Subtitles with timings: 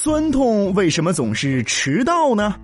[0.00, 2.54] 酸痛为什么总是迟到呢？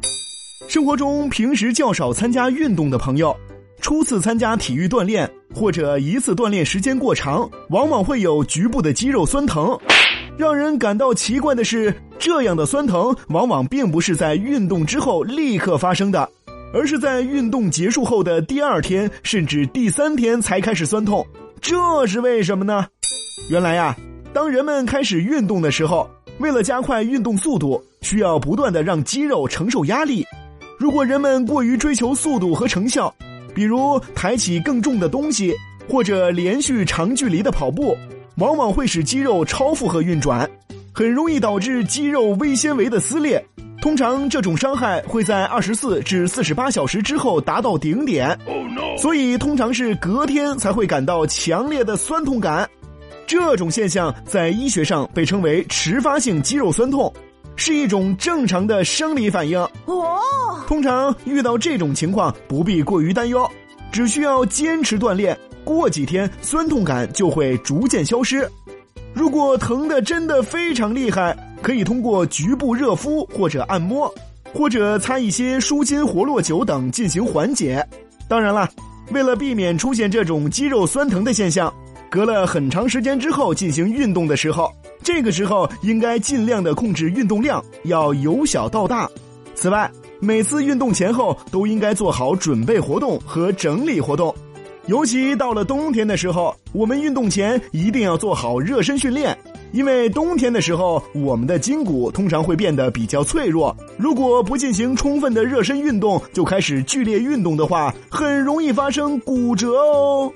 [0.69, 3.37] 生活中平时较少参加运动的朋友，
[3.81, 9.77] 初次参加体育锻炼或者一次锻炼时间过长，往往会有局部的肌肉酸疼。
[10.39, 16.31] 让人感到奇怪的是，这样的酸疼往往并不是在运动之后立刻发生的，
[16.73, 21.27] 而是在运动结束后的第二天甚至第三天才开始酸痛。
[21.61, 22.87] 这是为什么呢？
[23.51, 23.97] 原来呀，
[24.33, 26.09] 当人们开始运动的时候。
[26.39, 30.25] 为了加快运动速度，需要不断的让肌肉承受压力。
[30.79, 33.15] 如果人们过于追求速度和成效，
[33.55, 35.55] 比如抬起更重的东西，
[35.89, 37.97] 或者连续长距离的跑步，
[38.39, 40.51] 往往会使肌肉超负荷运转，
[40.93, 43.43] 很容易导致肌肉微纤维的撕裂。
[43.81, 48.37] 通常这种伤害会在二十四至四十八小时之后达到顶点，
[48.99, 52.69] 所以通常是隔天才会感到强烈的酸痛感。
[53.27, 57.13] 这种现象在医学上被称为迟发性肌肉酸痛，
[57.57, 59.59] 是一种正常的生理反应。
[59.87, 60.21] 哦，
[60.67, 63.49] 通常遇到这种情况不必过于担忧，
[63.91, 68.49] 只需要坚持锻炼，过几天酸痛感就会逐渐消失。
[69.13, 74.13] 如果疼的真的非常厉害，可以通过局部热敷或者按摩，
[74.53, 77.87] 或者擦一些舒筋活络酒等进行缓解。
[78.29, 78.69] 当然了，
[79.13, 81.73] 为了避免出现这种肌肉酸疼的现象。
[82.15, 89.11] 隔了很长时间之后进行运动的时候，这个时候应该尽量的控制运动量，要由小到大。
[89.57, 94.33] 此外，每次运动前后都应该做好准备活动和整理活动，
[94.87, 99.37] 尤其到了冬天的时候，我们运动前一定要做好热身训练，
[99.73, 110.33] 因为冬天的时候我们的筋骨通常会变得比较脆弱，如果不进行充分的热身运动就开始剧烈运动的话，很容易发生骨折哦。